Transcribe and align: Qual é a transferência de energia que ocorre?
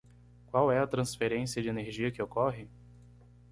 Qual 0.47 0.71
é 0.71 0.79
a 0.79 0.87
transferência 0.87 1.61
de 1.61 1.69
energia 1.69 2.09
que 2.09 2.23
ocorre? 2.23 2.67